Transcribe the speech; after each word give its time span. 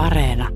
Areena. 0.00 0.50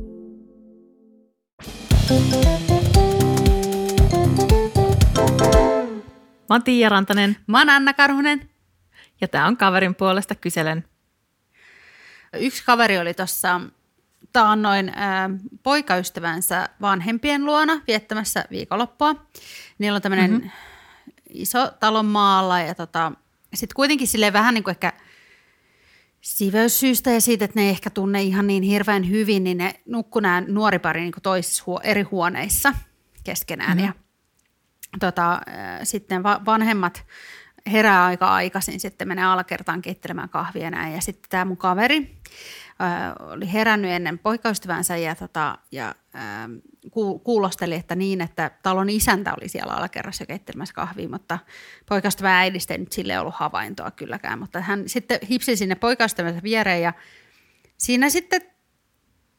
Mä 6.49 6.55
oon 6.55 6.63
Tiia 6.63 6.89
Rantanen 6.89 7.37
Mä 7.47 7.59
oon 7.59 7.71
Anna 7.71 7.93
Karhunen. 7.93 8.51
ja 9.21 9.29
tää 9.29 9.47
on 9.47 9.57
kaverin 9.57 9.95
puolesta 9.95 10.35
kyselen. 10.35 10.85
Yksi 12.33 12.65
kaveri 12.65 12.99
oli 12.99 13.15
tuossa 13.15 13.61
taannoin 14.33 14.93
ää, 14.95 15.31
poikaystävänsä 15.63 16.69
vanhempien 16.81 17.45
luona 17.45 17.81
viettämässä 17.87 18.45
viikonloppua. 18.51 19.15
Niillä 19.79 19.97
on 19.97 20.03
tämmöinen 20.03 20.31
mm-hmm. 20.31 20.51
iso 21.31 21.71
talon 21.81 22.07
maalla 22.07 22.61
ja 22.61 22.75
tota, 22.75 23.13
sitten 23.55 23.77
kuitenkin 23.77 24.09
sille 24.09 24.33
vähän 24.33 24.55
niin 24.55 24.65
kuin 24.65 24.73
ehkä 24.73 24.93
siveyssyistä 26.25 27.11
ja 27.11 27.21
siitä, 27.21 27.45
että 27.45 27.61
ne 27.61 27.65
ei 27.65 27.71
ehkä 27.71 27.91
tunne 27.91 28.23
ihan 28.23 28.47
niin 28.47 28.63
hirveän 28.63 29.09
hyvin, 29.09 29.45
niin 29.45 29.59
ne 29.59 29.75
nukkui 29.87 30.23
nämä 30.23 30.43
nuori 30.49 30.79
pari 30.79 31.01
niin 31.01 31.13
toisissa 31.23 31.65
huo- 31.67 31.81
eri 31.83 32.03
huoneissa 32.03 32.75
keskenään. 33.25 33.77
Mm-hmm. 33.77 33.87
Ja 33.87 33.93
tota, 35.01 35.33
äh, 35.33 35.41
sitten 35.83 36.23
va- 36.23 36.41
vanhemmat 36.47 37.07
herää 37.73 38.05
aika 38.05 38.35
aikaisin, 38.35 38.81
sitten 38.81 39.09
menee 39.09 39.25
alakertaan 39.25 39.83
keittelemään 39.83 40.29
kahvia 40.29 40.71
näin. 40.71 40.95
Ja 40.95 41.01
sitten 41.01 41.31
tämä 41.31 41.45
mun 41.45 41.57
kaveri 41.57 42.17
äh, 42.83 43.33
oli 43.33 43.53
herännyt 43.53 43.91
ennen 43.91 44.19
poikaystävänsä 44.19 44.97
ja, 44.97 45.15
tota, 45.15 45.59
ja 45.73 45.95
äh, 46.15 46.23
ku- 46.91 47.19
kuulosteli, 47.19 47.75
että 47.75 47.95
niin, 47.95 48.21
että 48.21 48.51
talon 48.63 48.91
isäntä 48.91 49.35
oli 49.41 49.49
siellä 49.49 49.73
alakerrassa 49.73 50.27
keittelemässä 50.27 50.75
kahvia, 50.75 51.09
mutta 51.09 51.39
poikaystävän 51.89 52.33
äidistä 52.33 52.75
ei 52.75 52.79
nyt 52.79 52.93
sille 52.93 53.19
ollut 53.19 53.35
havaintoa 53.35 53.91
kylläkään. 53.91 54.39
Mutta 54.39 54.61
hän 54.61 54.83
sitten 54.87 55.19
hipsi 55.31 55.57
sinne 55.57 55.75
poikaystävänsä 55.75 56.43
viereen 56.43 56.83
ja 56.83 56.93
siinä 57.77 58.09
sitten 58.11 58.41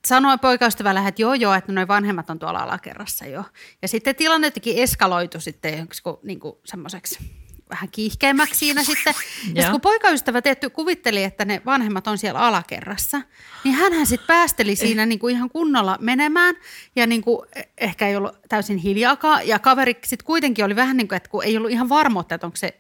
sanoi 0.08 0.38
poikaystävällä, 0.38 1.08
että 1.08 1.22
joo 1.22 1.34
joo, 1.34 1.54
että 1.54 1.72
noin 1.72 1.88
vanhemmat 1.88 2.30
on 2.30 2.40
tuolla 2.40 2.60
alakerrassa 2.60 3.26
jo. 3.26 3.44
Ja 3.82 3.88
sitten 3.88 4.16
tilanne 4.16 4.48
jotenkin 4.48 4.78
eskaloitu 4.78 5.40
sitten 5.40 5.88
niin 6.24 6.40
semmoiseksi 6.66 7.45
vähän 7.70 7.90
kiihkeämmäksi 7.92 8.60
siinä 8.60 8.84
sitten. 8.84 9.14
Ja 9.54 9.72
kun 9.72 9.82
poikaystävä 9.82 10.42
tietty 10.42 10.70
kuvitteli, 10.70 11.24
että 11.24 11.46
ne 11.46 11.62
vanhemmat 11.66 12.08
on 12.08 12.18
siellä 12.18 12.40
alakerrassa, 12.40 13.22
niin 13.64 13.76
hänhän 13.76 14.06
sitten 14.06 14.28
päästeli 14.28 14.76
siinä 14.76 15.06
niin 15.06 15.20
kuin 15.20 15.36
ihan 15.36 15.50
kunnolla 15.50 15.98
menemään 16.02 16.56
ja 16.96 17.08
niin 17.08 17.22
kuin 17.22 17.48
ehkä 17.78 18.08
ei 18.08 18.16
ollut 18.16 18.36
täysin 18.50 18.78
hiljaakaan. 18.78 19.48
Ja 19.48 19.60
kaveri 19.60 19.98
sitten 20.06 20.26
kuitenkin 20.26 20.66
oli 20.66 20.76
vähän 20.76 20.98
niin 20.98 21.08
kuin, 21.08 21.18
että 21.18 21.30
kun 21.30 21.44
ei 21.44 21.58
ollut 21.58 21.72
ihan 21.72 21.90
varmuutta, 21.90 22.36
että 22.36 22.48
onko 22.48 22.58
se 22.58 22.80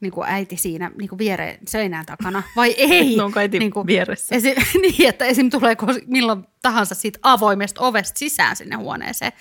niin 0.00 0.12
kuin 0.12 0.28
äiti 0.28 0.56
siinä 0.56 0.90
niin 0.98 1.08
kuin 1.08 1.18
viereen 1.18 1.58
seinän 1.68 2.06
takana 2.06 2.42
vai 2.56 2.70
ei. 2.78 3.20
Onko 3.20 3.40
äiti 3.40 3.58
niin 3.58 3.70
kuin, 3.70 3.86
vieressä? 3.86 4.34
Esi- 4.34 4.54
niin, 4.82 5.08
että 5.08 5.24
esim. 5.24 5.50
tulee 5.50 5.76
milloin 6.06 6.44
tahansa 6.62 6.94
siitä 6.94 7.18
avoimesta 7.22 7.80
ovesta 7.80 8.18
sisään 8.18 8.56
sinne 8.56 8.76
huoneeseen. 8.76 9.32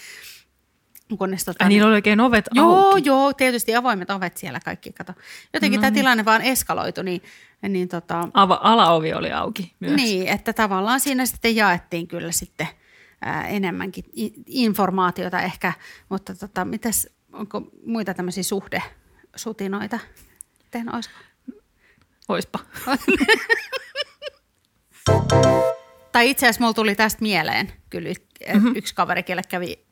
Kunnes, 1.18 1.46
tota, 1.46 1.64
Ai 1.64 1.70
niillä 1.70 1.88
oli 1.88 1.96
oikein 1.96 2.20
ovet 2.20 2.46
Joo, 2.54 2.88
auki. 2.88 3.02
joo, 3.06 3.34
tietysti 3.34 3.76
avoimet 3.76 4.10
ovet 4.10 4.38
siellä 4.38 4.60
kaikki, 4.66 4.92
kato. 4.94 5.14
Jotenkin 5.54 5.78
no, 5.78 5.82
tämä 5.82 5.92
tilanne 5.92 6.26
vaan 6.26 6.42
eskaloitu, 6.42 7.02
niin, 7.02 7.22
niin, 7.70 7.88
tota, 7.88 8.30
Ava, 8.34 8.60
alaovi 8.64 9.14
oli 9.14 9.32
auki 9.32 9.74
myös. 9.80 9.94
niin, 9.94 10.28
että 10.28 10.54
tavallaan 10.54 11.00
siinä 11.00 11.26
sitten 11.26 11.56
jaettiin 11.56 12.08
kyllä 12.08 12.32
sitten 12.32 12.68
ää, 13.22 13.48
enemmänkin 13.48 14.04
informaatiota 14.46 15.42
ehkä, 15.42 15.74
mutta 16.10 16.36
tota, 16.36 16.66
mitäs, 16.66 17.10
onko 17.34 17.62
muita 17.86 18.14
tämmöisiä 18.14 18.44
suhdesutinoita? 18.44 20.00
Olisiko? 20.94 21.16
Oispa. 22.28 22.60
Tai 26.12 26.30
itse 26.30 26.46
asiassa 26.46 26.62
mulla 26.62 26.74
tuli 26.74 26.96
tästä 26.96 27.22
mieleen 27.22 27.74
kyllä 27.90 28.10
mm-hmm. 28.54 28.76
yksi 28.76 28.96
kaveri, 28.96 29.24
kelle 29.24 29.42
kävi 29.50 29.87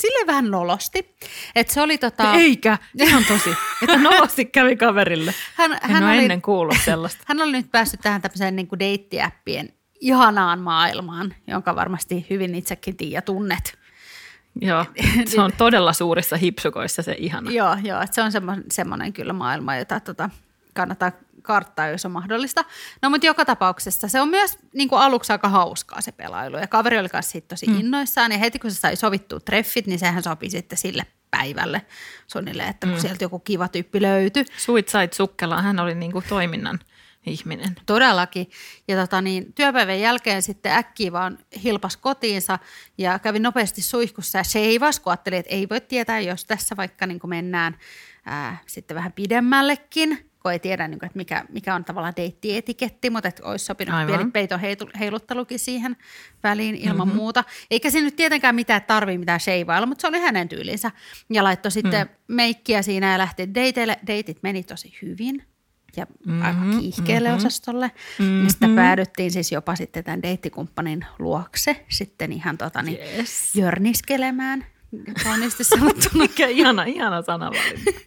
silleen 0.00 0.26
vähän 0.26 0.50
nolosti. 0.50 1.16
Että 1.54 1.72
se 1.72 1.80
oli 1.82 1.98
tota... 1.98 2.32
Eikä, 2.34 2.78
ihan 3.00 3.24
tosi. 3.24 3.50
Että 3.82 3.98
nolosti 3.98 4.44
kävi 4.44 4.76
kaverille. 4.76 5.34
Hän, 5.54 5.72
En 5.72 5.78
hän, 5.82 6.02
ole 6.02 6.12
oli, 6.12 6.22
ennen 6.22 6.42
kuullut 6.42 6.76
sellaista. 6.84 7.24
hän 7.26 7.40
oli 7.40 7.52
nyt 7.52 7.70
päässyt 7.70 8.00
tähän 8.00 8.22
tämmöiseen 8.22 8.56
niin 8.56 8.68
deittiäppien 8.78 9.68
ihanaan 10.00 10.58
maailmaan, 10.58 11.34
jonka 11.46 11.76
varmasti 11.76 12.26
hyvin 12.30 12.54
itsekin 12.54 12.96
Tiia 12.96 13.22
tunnet. 13.22 13.78
Joo, 14.60 14.84
se 15.26 15.40
on 15.40 15.52
todella 15.58 15.92
suurissa 15.92 16.36
hipsukoissa 16.36 17.02
se 17.02 17.16
ihana. 17.18 17.50
Joo, 17.50 17.76
joo 17.82 18.00
että 18.00 18.14
se 18.14 18.22
on 18.22 18.30
semmo- 18.32 18.64
semmoinen 18.70 19.12
kyllä 19.12 19.32
maailma, 19.32 19.76
jota 19.76 20.00
tota, 20.00 20.30
kannattaa 20.74 21.12
karttaa, 21.42 21.88
jos 21.88 22.04
on 22.04 22.12
mahdollista. 22.12 22.64
No 23.02 23.10
mutta 23.10 23.26
joka 23.26 23.44
tapauksessa 23.44 24.08
se 24.08 24.20
on 24.20 24.28
myös 24.28 24.58
niin 24.74 24.88
kuin 24.88 25.00
aluksi 25.00 25.32
aika 25.32 25.48
hauskaa 25.48 26.00
se 26.00 26.12
pelailu. 26.12 26.56
Ja 26.56 26.66
kaveri 26.66 26.98
oli 26.98 27.08
kanssa 27.08 27.32
siitä 27.32 27.48
tosi 27.48 27.66
mm. 27.66 27.80
innoissaan. 27.80 28.32
Ja 28.32 28.38
heti 28.38 28.58
kun 28.58 28.70
se 28.70 28.80
sai 28.80 28.96
sovittua 28.96 29.40
treffit, 29.40 29.86
niin 29.86 29.98
sehän 29.98 30.22
sopi 30.22 30.50
sitten 30.50 30.78
sille 30.78 31.06
päivälle 31.30 31.82
suunnilleen, 32.26 32.68
että 32.68 32.86
kun 32.86 32.96
mm. 32.96 33.00
sieltä 33.00 33.24
joku 33.24 33.38
kiva 33.38 33.68
tyyppi 33.68 34.02
löytyi. 34.02 34.44
Suit 34.56 34.88
sait 34.88 35.12
sukkelaan, 35.12 35.64
hän 35.64 35.80
oli 35.80 35.94
niinku 35.94 36.22
toiminnan 36.28 36.78
ihminen. 37.26 37.76
Todellakin. 37.86 38.50
Ja 38.88 38.96
tota 38.96 39.22
niin, 39.22 39.52
työpäivän 39.52 40.00
jälkeen 40.00 40.42
sitten 40.42 40.72
äkkiä 40.72 41.12
vaan 41.12 41.38
hilpas 41.64 41.96
kotiinsa 41.96 42.58
ja 42.98 43.18
kävi 43.18 43.38
nopeasti 43.38 43.82
suihkussa 43.82 44.38
ja 44.38 44.44
seivas, 44.44 45.00
kun 45.00 45.10
ajattelin, 45.12 45.38
että 45.38 45.54
ei 45.54 45.68
voi 45.68 45.80
tietää, 45.80 46.20
jos 46.20 46.44
tässä 46.44 46.76
vaikka 46.76 47.06
niin 47.06 47.20
mennään 47.26 47.78
ää, 48.24 48.58
sitten 48.66 48.94
vähän 48.94 49.12
pidemmällekin, 49.12 50.30
kun 50.42 50.52
ei 50.52 50.58
tiedä, 50.58 50.88
niin 50.88 50.98
kuin, 50.98 51.06
että 51.06 51.16
mikä, 51.16 51.44
mikä 51.48 51.74
on 51.74 51.84
tavallaan 51.84 52.16
deittietiketti, 52.16 53.10
mutta 53.10 53.28
että 53.28 53.44
olisi 53.44 53.64
sopinut 53.64 53.94
Aivan. 53.94 54.16
pieni 54.16 54.30
peiton 54.30 54.60
heiluttelukin 54.98 55.58
siihen 55.58 55.96
väliin 56.42 56.74
ilman 56.74 57.08
mm-hmm. 57.08 57.16
muuta. 57.16 57.44
Eikä 57.70 57.90
se 57.90 58.00
nyt 58.00 58.16
tietenkään 58.16 58.54
mitään 58.54 58.82
tarvii 58.82 59.18
mitään 59.18 59.40
sheivailla, 59.40 59.86
mutta 59.86 60.00
se 60.02 60.06
oli 60.06 60.18
hänen 60.18 60.48
tyylinsä. 60.48 60.90
Ja 61.30 61.44
laittoi 61.44 61.70
sitten 61.70 62.06
mm. 62.06 62.34
meikkiä 62.34 62.82
siinä 62.82 63.12
ja 63.12 63.18
lähti 63.18 63.54
deiteille. 63.54 63.98
Deitit 64.06 64.38
meni 64.42 64.62
tosi 64.62 64.98
hyvin 65.02 65.46
ja 65.96 66.06
mm-hmm, 66.26 66.42
aika 66.42 66.60
kiihkeälle 66.80 67.28
mm-hmm. 67.28 67.46
osastolle. 67.46 67.90
Mm-hmm. 68.18 68.44
Ja 68.44 68.50
sitten 68.50 68.74
päädyttiin 68.74 69.30
siis 69.30 69.52
jopa 69.52 69.76
sitten 69.76 70.04
tämän 70.04 70.22
deittikumppanin 70.22 71.04
luokse 71.18 71.84
sitten 71.88 72.32
ihan 72.32 72.58
tota 72.58 72.82
niin, 72.82 72.98
Yes. 73.18 73.54
jörniskelemään, 73.54 74.66
kauniisti 75.24 75.64
sanottuna. 75.64 76.14
Mikä 76.14 76.46
ihana, 76.46 76.84
ihana 76.84 77.22
sanavalinta. 77.22 77.90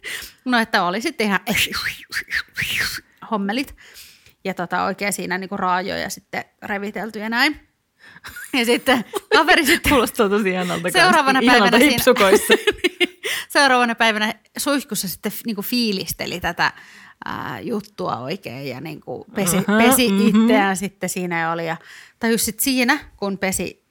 No, 0.44 0.58
että 0.58 0.84
oli 0.84 1.00
sitten 1.00 1.26
ihan 1.26 1.40
hommelit 3.30 3.76
ja 4.44 4.54
tota, 4.54 4.84
oikein 4.84 5.12
siinä 5.12 5.38
niinku 5.38 5.56
raajoja 5.56 6.10
sitten 6.10 6.44
revitelty 6.62 7.18
ja 7.18 7.28
näin. 7.28 7.60
Ja 8.52 8.64
sitten 8.64 9.04
kaveri 9.32 9.66
sitten 9.66 9.90
Kuulostaa 9.90 10.28
tosi 10.28 10.50
ihanalta. 10.50 10.90
Seuraavana 10.90 11.40
kanssa. 11.40 11.52
Päivänä 11.52 11.78
siinä- 11.78 11.92
hipsukoissa. 11.92 12.54
seuraavana 13.48 13.94
päivänä 13.94 14.34
suihkussa 14.58 15.08
sitten 15.08 15.32
niinku 15.46 15.62
fiilisteli 15.62 16.40
tätä 16.40 16.72
ää, 17.24 17.60
juttua 17.60 18.16
oikein 18.16 18.68
ja 18.68 18.80
niinku 18.80 19.26
pesi, 19.34 19.56
pesi 19.78 20.12
mhm. 20.12 20.26
itseään 20.26 20.76
sitten 20.76 21.08
siinä 21.08 21.52
oli. 21.52 21.66
Ja 21.66 21.76
tajus 22.18 22.44
sitten 22.44 22.64
siinä, 22.64 22.98
kun 23.16 23.38
pesi 23.38 23.85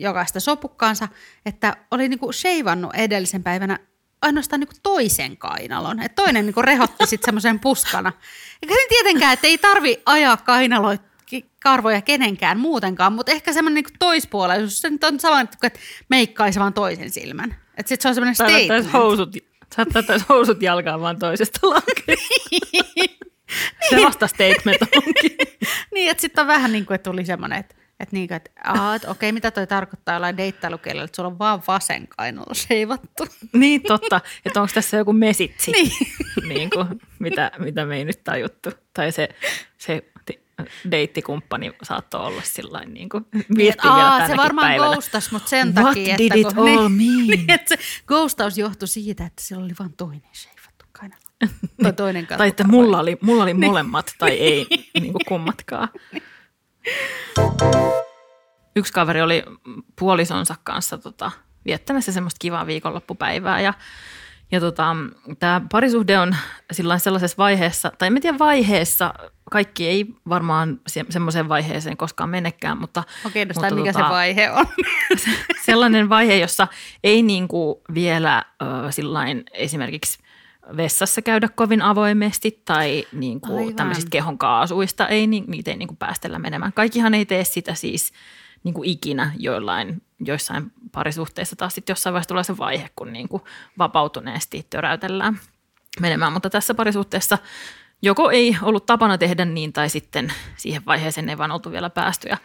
jokaista 0.00 0.40
sopukkaansa, 0.40 1.08
että 1.46 1.76
oli 1.90 2.08
niinku 2.08 2.32
sheivannut 2.32 2.94
edellisen 2.94 3.42
päivänä 3.42 3.78
ainoastaan 4.22 4.60
niinku 4.60 4.74
toisen 4.82 5.36
kainalon. 5.36 6.02
Et 6.02 6.14
toinen 6.14 6.46
niinku 6.46 6.62
rehotti 6.62 7.06
sitten 7.06 7.26
semmoisen 7.26 7.60
puskana. 7.60 8.12
Eikä 8.62 8.74
se 8.74 8.86
tietenkään, 8.88 9.32
että 9.32 9.46
ei 9.46 9.58
tarvi 9.58 10.02
ajaa 10.06 10.36
kainaloit 10.36 11.00
karvoja 11.62 12.02
kenenkään 12.02 12.58
muutenkaan, 12.58 13.12
mutta 13.12 13.32
ehkä 13.32 13.52
semmoinen 13.52 13.74
niinku 13.74 13.90
toispuoleisuus, 13.98 14.80
se 14.80 14.90
nyt 14.90 15.04
on 15.04 15.20
sama, 15.20 15.40
että 15.40 15.70
meikkaisi 16.08 16.60
vaan 16.60 16.72
toisen 16.72 17.10
silmän. 17.10 17.56
Että 17.76 17.88
sitten 17.88 18.02
se 18.02 18.08
on 18.08 18.14
semmoinen 18.14 18.34
statement. 18.34 18.92
housut, 18.92 19.36
sä 19.76 19.86
laittaisi 19.94 20.24
housut 20.28 20.62
jalkaan 20.62 21.00
vaan 21.00 21.18
toisesta 21.18 21.68
lankeesta. 21.68 22.34
Se 23.90 24.02
vasta 24.02 24.26
statement 24.26 24.82
onkin. 24.96 25.36
niin, 25.94 26.10
että 26.10 26.20
sitten 26.20 26.42
on 26.42 26.48
vähän 26.48 26.72
niin 26.72 26.86
kuin, 26.86 26.94
että 26.94 27.10
tuli 27.10 27.24
semmoinen, 27.24 27.58
että, 27.58 27.74
että, 28.00 28.16
niin 28.16 28.32
että, 28.32 28.50
aa, 28.64 28.94
että 28.94 29.10
okei, 29.10 29.32
mitä 29.32 29.50
toi 29.50 29.66
tarkoittaa 29.66 30.14
jollain 30.14 30.36
deittailukielellä, 30.36 31.04
että 31.04 31.16
sulla 31.16 31.28
on 31.28 31.38
vaan 31.38 31.62
vasen 31.68 32.08
kainalo 32.08 32.54
seivattu. 32.54 33.26
Niin 33.52 33.82
totta, 33.82 34.20
että 34.44 34.60
onko 34.60 34.70
tässä 34.74 34.96
joku 34.96 35.12
mesitsi, 35.12 35.70
Niin. 35.70 35.90
niin 36.48 36.70
kuin, 36.70 36.86
mitä, 37.18 37.50
mitä 37.58 37.84
me 37.84 37.96
ei 37.96 38.04
nyt 38.04 38.24
tajuttu. 38.24 38.70
Tai 38.94 39.12
se, 39.12 39.28
se 39.78 40.04
ti- 40.26 40.40
deittikumppani 40.90 41.72
saattoi 41.82 42.26
olla 42.26 42.42
sillain 42.44 42.94
niin 42.94 43.08
kuin 43.08 43.26
vietti 43.56 43.88
vielä 43.88 44.12
Aa, 44.12 44.18
se 44.18 44.22
tänäkin 44.22 44.36
varmaan 44.36 44.66
päivänä. 44.68 44.92
ghostas, 44.92 45.32
mutta 45.32 45.48
sen 45.48 45.74
What 45.74 45.86
takia, 45.86 46.18
did 46.18 46.32
että 46.36 46.48
it 46.48 46.54
kun, 46.56 46.68
all 46.68 46.88
mean? 46.88 47.26
niin, 47.28 47.50
että 47.50 47.76
se 47.76 47.82
ghostaus 48.06 48.58
johtui 48.58 48.88
siitä, 48.88 49.26
että 49.26 49.42
sillä 49.42 49.64
oli 49.64 49.74
vain 49.78 49.92
toinen 49.96 50.30
seivattu 50.32 50.84
kainalo. 50.92 51.20
Tai 51.82 51.92
toinen 51.92 52.26
Tai 52.26 52.48
että 52.48 52.64
mulla 52.64 52.98
oli, 53.00 53.18
mulla 53.20 53.42
oli 53.42 53.54
molemmat 53.54 54.14
tai 54.18 54.30
ei 54.30 54.66
niin 55.00 55.12
kuin 55.12 55.24
kummatkaan. 55.28 55.88
Yksi 58.76 58.92
kaveri 58.92 59.22
oli 59.22 59.42
puolisonsa 59.98 60.54
kanssa 60.64 60.98
tota, 60.98 61.30
viettämässä 61.64 62.12
semmoista 62.12 62.38
kivaa 62.38 62.66
viikonloppupäivää 62.66 63.60
ja, 63.60 63.74
Ja 64.52 64.60
tota, 64.60 64.96
tämä 65.38 65.60
parisuhde 65.72 66.18
on 66.18 66.36
sellaisessa 66.72 67.36
vaiheessa, 67.38 67.92
tai 67.98 68.06
en 68.08 68.20
tiedä 68.20 68.38
vaiheessa, 68.38 69.14
kaikki 69.50 69.88
ei 69.88 70.06
varmaan 70.28 70.80
se, 70.86 71.04
semmoiseen 71.10 71.48
vaiheeseen 71.48 71.96
koskaan 71.96 72.30
menekään, 72.30 72.78
mutta... 72.78 73.02
Okei, 73.26 73.46
mutta 73.46 73.74
mikä 73.74 73.92
tota, 73.92 74.06
se 74.06 74.12
vaihe 74.12 74.50
on? 74.50 74.66
sellainen 75.66 76.08
vaihe, 76.08 76.36
jossa 76.36 76.68
ei 77.04 77.22
niinku 77.22 77.82
vielä 77.94 78.36
äh, 78.36 78.44
sillain 78.90 79.44
esimerkiksi 79.52 80.18
vessassa 80.76 81.22
käydä 81.22 81.48
kovin 81.48 81.82
avoimesti 81.82 82.62
tai 82.64 83.06
niinku 83.12 83.56
Aivan. 83.56 83.74
tämmöisistä 83.74 84.10
kehon 84.10 84.38
kaasuista, 84.38 85.08
ei, 85.08 85.26
niitä 85.26 85.70
ei 85.70 85.76
niinku 85.76 85.96
päästellä 85.96 86.38
menemään. 86.38 86.72
Kaikkihan 86.72 87.14
ei 87.14 87.26
tee 87.26 87.44
sitä 87.44 87.74
siis 87.74 88.12
niinku 88.64 88.82
ikinä 88.84 89.32
joillain, 89.38 90.02
joissain 90.20 90.72
parisuhteissa. 90.92 91.56
Taas 91.56 91.74
sitten 91.74 91.92
jossain 91.92 92.12
vaiheessa 92.12 92.28
tulee 92.28 92.44
se 92.44 92.58
vaihe, 92.58 92.90
kun 92.96 93.12
niinku 93.12 93.44
vapautuneesti 93.78 94.66
töräytellään 94.70 95.40
menemään, 96.00 96.32
mutta 96.32 96.50
tässä 96.50 96.74
parisuhteessa 96.74 97.38
joko 98.02 98.30
ei 98.30 98.56
ollut 98.62 98.86
tapana 98.86 99.18
tehdä 99.18 99.44
niin 99.44 99.72
tai 99.72 99.88
sitten 99.88 100.32
siihen 100.56 100.82
vaiheeseen 100.86 101.28
ei 101.28 101.38
vaan 101.38 101.50
oltu 101.50 101.70
vielä 101.70 101.90
päästy. 101.90 102.28
Ja 102.28 102.36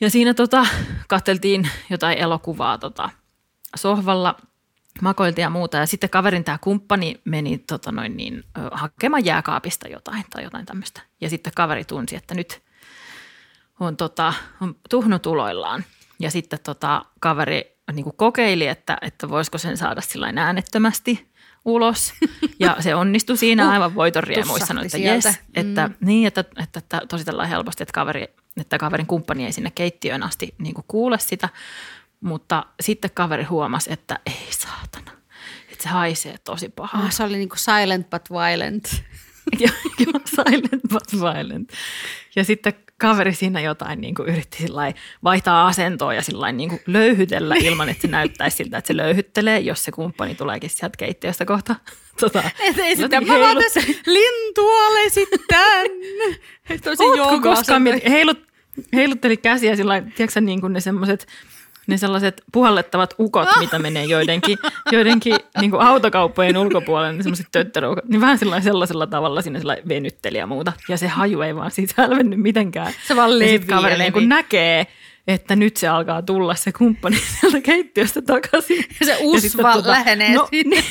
ja 0.00 0.10
siinä 0.10 0.34
tota, 0.34 0.66
katteltiin 1.08 1.68
jotain 1.90 2.18
elokuvaa 2.18 2.78
tota, 2.78 3.10
sohvalla, 3.76 4.36
makoiltiin 5.02 5.42
ja 5.42 5.50
muuta. 5.50 5.76
Ja 5.76 5.86
sitten 5.86 6.10
kaverin 6.10 6.44
tämä 6.44 6.58
kumppani 6.60 7.20
meni 7.24 7.58
tota 7.58 7.92
noin 7.92 8.16
niin, 8.16 8.44
hakemaan 8.72 9.24
jääkaapista 9.24 9.88
jotain 9.88 10.24
tai 10.30 10.44
jotain 10.44 10.66
tämmöistä. 10.66 11.00
Ja 11.20 11.30
sitten 11.30 11.52
kaveri 11.56 11.84
tunsi, 11.84 12.16
että 12.16 12.34
nyt 12.34 12.62
on, 13.80 13.96
tota, 13.96 14.34
on 14.60 14.76
tuhnu 14.90 15.18
tuloillaan. 15.18 15.84
Ja 16.18 16.30
sitten 16.30 16.58
tota, 16.62 17.04
kaveri 17.20 17.76
niin 17.92 18.04
kuin 18.04 18.16
kokeili, 18.16 18.66
että, 18.66 18.98
että 19.02 19.28
voisiko 19.28 19.58
sen 19.58 19.76
saada 19.76 20.00
sillä 20.00 20.32
äänettömästi 20.36 21.28
ulos. 21.64 22.12
Ja 22.60 22.76
se 22.80 22.94
onnistui 22.94 23.36
siinä 23.36 23.64
Uh, 23.64 23.70
aivan 23.70 23.94
voiton 23.94 24.24
riemuissa. 24.24 24.52
tussahti 24.52 24.88
Sanoi, 24.88 25.14
että 25.14 25.28
jes, 25.28 25.40
että, 25.54 25.90
niin, 26.00 26.26
että, 26.26 26.44
että, 26.62 26.78
että 26.78 27.02
tosi 27.08 27.24
tällä 27.24 27.46
helposti, 27.46 27.82
että, 27.82 27.92
kaveri, 27.92 28.28
että 28.60 28.78
kaverin 28.78 29.06
kumppani 29.06 29.44
ei 29.44 29.52
sinne 29.52 29.72
keittiöön 29.74 30.22
asti 30.22 30.54
niin 30.58 30.74
kuin 30.74 30.84
kuule 30.88 31.18
sitä. 31.18 31.48
Mutta 32.26 32.66
sitten 32.80 33.10
kaveri 33.14 33.44
huomasi, 33.44 33.92
että 33.92 34.18
ei 34.26 34.48
saatana, 34.50 35.10
että 35.72 35.82
se 35.82 35.88
haisee 35.88 36.36
tosi 36.44 36.68
pahaa. 36.68 37.02
Ah, 37.02 37.12
se 37.12 37.22
oli 37.22 37.36
niinku 37.36 37.56
silent 37.56 38.10
but 38.10 38.30
violent. 38.30 38.84
Ja, 39.58 39.68
silent 40.24 40.82
but 40.92 41.20
violent. 41.20 41.70
Ja 42.36 42.44
sitten 42.44 42.74
kaveri 42.98 43.34
siinä 43.34 43.60
jotain 43.60 44.00
niin 44.00 44.14
kuin 44.14 44.28
yritti 44.28 44.66
vaihtaa 45.24 45.66
asentoa 45.66 46.14
ja 46.14 46.22
sillai 46.22 46.52
niin 46.52 46.68
kuin 46.68 46.80
löyhytellä 46.86 47.54
ilman, 47.54 47.88
että 47.88 48.02
se 48.02 48.08
näyttäisi 48.08 48.56
siltä, 48.56 48.78
että 48.78 48.86
se 48.88 48.96
löyhyttelee, 48.96 49.60
jos 49.60 49.84
se 49.84 49.92
kumppani 49.92 50.34
tuleekin 50.34 50.70
sieltä 50.70 50.96
keittiöstä 50.98 51.44
kohta. 51.44 51.74
Tota, 52.20 52.42
Et 52.60 52.78
ei 52.78 52.96
sitä, 52.96 53.20
mä 53.20 53.38
vaan 53.38 53.56
tässä 53.56 53.80
lintualesit 54.06 55.28
tänne. 55.48 56.38
Tosi 56.84 57.02
Ootko 57.02 57.40
koskaan 57.40 57.82
heilut, 58.08 58.46
heilutteli 58.94 59.36
käsiä 59.36 59.76
sillä 59.76 60.02
tiedätkö 60.16 60.40
niin 60.40 60.60
kuin 60.60 60.72
ne 60.72 60.80
semmoiset 60.80 61.26
ne 61.86 61.96
sellaiset 61.96 62.42
puhallettavat 62.52 63.14
ukot, 63.18 63.48
mitä 63.58 63.78
menee 63.78 64.04
joidenkin, 64.04 64.58
joidenkin 64.92 65.36
niin 65.60 65.70
kuin 65.70 65.82
autokauppojen 65.82 66.56
ulkopuolelle, 66.56 67.12
ne 67.12 67.22
semmoiset 67.22 67.46
tötteröukot, 67.52 68.04
niin 68.04 68.20
vähän 68.20 68.38
sellaisella, 68.38 68.72
sellaisella 68.72 69.06
tavalla 69.06 69.42
sinne 69.42 69.58
sellainen 69.58 69.88
venytteli 69.88 70.38
ja 70.38 70.46
muuta. 70.46 70.72
Ja 70.88 70.96
se 70.96 71.08
haju 71.08 71.40
ei 71.40 71.54
vaan 71.54 71.70
siitä 71.70 71.94
hälvennyt 71.96 72.40
mitenkään. 72.40 72.92
Se 73.06 73.16
vaan 73.16 73.30
ja 73.30 73.38
leviää, 73.38 73.58
kaveri 73.68 73.98
niin 73.98 74.12
kuin 74.12 74.28
näkee, 74.28 74.86
että 75.26 75.56
nyt 75.56 75.76
se 75.76 75.88
alkaa 75.88 76.22
tulla 76.22 76.54
se 76.54 76.72
kumppani 76.72 77.16
sieltä 77.40 77.60
keittiöstä 77.60 78.22
takaisin. 78.22 78.84
Ja 79.00 79.06
se 79.06 79.18
usva 79.20 79.82
lähenee 79.84 80.34
sinne. 80.50 80.84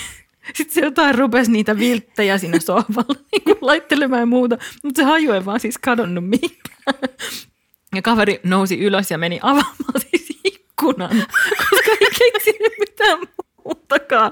Sitten 0.53 0.73
se 0.73 0.81
jotain 0.81 1.15
rupesi 1.15 1.51
niitä 1.51 1.79
vilttejä 1.79 2.37
siinä 2.37 2.59
sohvalla 2.59 3.15
niin 3.31 3.57
laittelemaan 3.61 4.19
ja 4.19 4.25
muuta, 4.25 4.57
mutta 4.83 5.01
se 5.01 5.05
haju 5.05 5.31
ei 5.31 5.45
vaan 5.45 5.59
siis 5.59 5.77
kadonnut 5.77 6.29
mihinkään. 6.29 7.15
Ja 7.95 8.01
kaveri 8.01 8.39
nousi 8.43 8.79
ylös 8.79 9.11
ja 9.11 9.17
meni 9.17 9.39
avaamaan 9.41 10.01
siis 10.11 10.24
ikkunan, 10.89 11.25
koska 11.69 11.91
ei 11.91 12.31
keksinyt 12.31 12.73
mitään 12.79 13.19
muutakaan. 13.65 14.31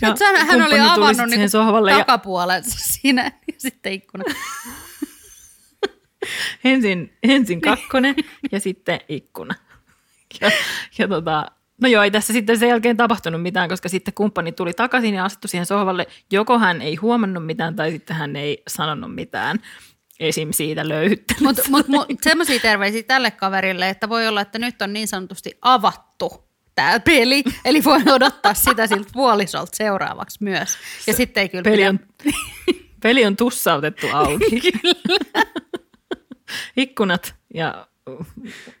Ja 0.00 0.08
Nyt 0.08 0.20
hän, 0.20 0.46
hän 0.46 0.62
oli 0.62 0.80
avannut 0.80 1.26
niinku 1.30 1.48
sohvalle 1.48 1.90
ja 1.90 1.98
takapuolensa 1.98 2.78
siinä 2.78 3.22
ja 3.52 3.54
sitten 3.58 3.92
ikkuna. 3.92 4.24
ensin, 6.64 7.16
ensin 7.22 7.60
kakkonen 7.60 8.14
ja 8.52 8.60
sitten 8.60 9.00
ikkuna. 9.08 9.54
Ja, 10.40 10.50
ja 10.98 11.08
tota, 11.08 11.46
no 11.80 11.88
joo, 11.88 12.02
ei 12.02 12.10
tässä 12.10 12.32
sitten 12.32 12.58
sen 12.58 12.68
jälkeen 12.68 12.96
tapahtunut 12.96 13.42
mitään, 13.42 13.68
koska 13.68 13.88
sitten 13.88 14.14
kumppani 14.14 14.52
tuli 14.52 14.72
takaisin 14.72 15.14
ja 15.14 15.24
asettui 15.24 15.48
siihen 15.48 15.66
sohvalle. 15.66 16.06
Joko 16.32 16.58
hän 16.58 16.82
ei 16.82 16.96
huomannut 16.96 17.46
mitään 17.46 17.76
tai 17.76 17.90
sitten 17.90 18.16
hän 18.16 18.36
ei 18.36 18.62
sanonut 18.68 19.14
mitään 19.14 19.58
esim. 20.20 20.52
siitä 20.52 20.88
löyhyttelystä. 20.88 21.44
Mutta 21.44 21.62
mut, 21.68 21.88
mut, 21.88 22.06
semmoisia 22.22 22.60
terveisiä 22.60 23.02
tälle 23.02 23.30
kaverille, 23.30 23.88
että 23.88 24.08
voi 24.08 24.28
olla, 24.28 24.40
että 24.40 24.58
nyt 24.58 24.82
on 24.82 24.92
niin 24.92 25.08
sanotusti 25.08 25.58
avattu 25.62 26.44
tämä 26.74 27.00
peli, 27.00 27.44
eli 27.64 27.84
voi 27.84 28.02
odottaa 28.12 28.54
sitä 28.54 28.86
siltä 28.86 29.10
puolisolta 29.12 29.76
seuraavaksi 29.76 30.38
myös. 30.40 30.78
Ja 31.06 31.12
sitten 31.12 31.40
ei 31.40 31.48
kyllä 31.48 31.62
Peli 31.62 31.76
pidä- 31.76 31.88
on, 31.88 32.00
peli 33.02 33.24
on 33.24 33.36
tussautettu 33.36 34.06
auki. 34.12 34.62
Ikkunat 36.76 37.34
ja 37.54 37.86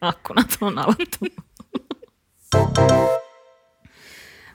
akkunat 0.00 0.58
on 0.60 0.78
avattu. 0.78 1.18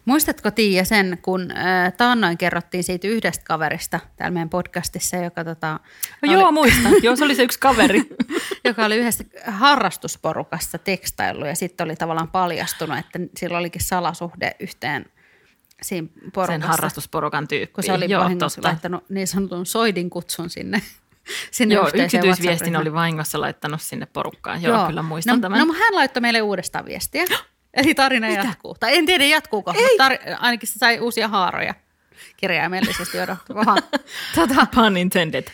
Muistatko 0.10 0.52
Tiia 0.52 0.86
sen, 0.86 1.20
kun 1.22 1.52
äh, 1.52 1.94
taannoin 1.98 2.38
kerrottiin 2.38 2.84
siitä 2.84 3.08
yhdestä 3.08 3.44
kaverista 3.46 4.00
täällä 4.16 4.34
meidän 4.34 4.50
podcastissa, 4.50 5.18
joka, 5.18 5.44
tota, 5.44 5.80
No, 6.22 6.34
joo, 6.34 6.52
muistan. 6.52 6.94
Joo, 7.04 7.16
se 7.16 7.26
oli 7.26 7.36
se 7.36 7.44
yksi 7.44 7.60
kaveri. 7.60 8.10
joka 8.66 8.86
oli 8.86 8.96
yhdessä 8.96 9.24
harrastusporukassa 9.48 10.78
tekstaillut 10.78 11.48
ja 11.48 11.56
sitten 11.56 11.86
oli 11.86 11.96
tavallaan 11.96 12.28
paljastunut, 12.28 12.98
että 12.98 13.20
sillä 13.38 13.58
olikin 13.58 13.84
salasuhde 13.84 14.56
yhteen 14.60 15.06
siinä 15.82 16.08
porukassa. 16.34 16.62
Sen 16.62 16.70
harrastusporukan 16.70 17.48
tyyppi. 17.48 17.74
kun 17.74 17.84
se 17.84 17.94
oli 17.94 18.12
joo, 18.12 18.24
vahingossa 18.24 18.56
totta. 18.56 18.70
laittanut 18.70 19.10
niin 19.10 19.28
sanotun 19.28 19.66
soidin 19.66 20.10
kutsun 20.10 20.50
sinne, 20.50 20.82
sinne 21.52 21.76
Joo, 21.76 21.90
yksityisviestin 21.94 22.76
oli 22.76 22.94
vahingossa 22.94 23.42
laittanut 23.42 23.82
sinne 23.82 24.06
porukkaan. 24.06 24.62
Joo, 24.62 24.78
joo. 24.78 24.88
kyllä 24.88 25.02
muistan 25.02 25.36
no, 25.36 25.42
tämän. 25.42 25.68
No 25.68 25.74
hän 25.74 25.96
laittoi 25.96 26.22
meille 26.22 26.42
uudestaan 26.42 26.86
viestiä. 26.86 27.26
Eli 27.74 27.96
tarina 27.96 28.28
Mitä? 28.28 28.42
jatkuu. 28.48 28.76
Tai 28.80 28.98
en 28.98 29.06
tiedä 29.06 29.26
jatkuuko, 29.26 29.74
mutta 29.74 30.10
tar- 30.10 30.38
ainakin 30.40 30.70
se 30.70 30.80
sai 30.80 31.00
uusia 31.00 31.28
haaroja 31.28 31.74
kirjaimellisesti 32.38 33.20
odottukohan. 33.20 33.78
tota, 34.36 34.68
Pun 34.76 34.98
intended. 34.98 35.48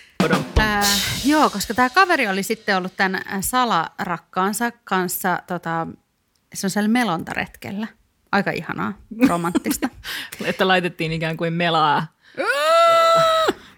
Ää, 0.58 0.84
joo, 1.26 1.50
koska 1.50 1.74
tämä 1.74 1.90
kaveri 1.90 2.28
oli 2.28 2.44
sitten 2.44 2.78
ollut 2.78 2.96
tämän 2.98 3.22
salarakkaansa 3.42 4.72
kanssa 4.84 5.40
tota, 5.48 5.88
semmoisella 6.54 6.90
melontaretkellä. 6.90 7.88
Aika 8.32 8.52
ihanaa, 8.52 8.94
romanttista. 9.28 9.90
Että 10.46 10.68
laitettiin 10.68 11.12
ikään 11.12 11.38
kuin 11.38 11.54
melaa. 11.54 12.15